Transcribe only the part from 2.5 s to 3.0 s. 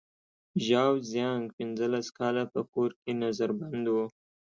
په کور